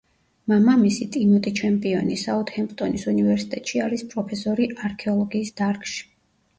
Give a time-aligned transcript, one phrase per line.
[0.53, 6.07] მამამისი, ტიმოტი ჩემპიონი, საუთჰემპტონის უნივერსიტეტში არის პროფესორი არქეოლოგიის დარგში.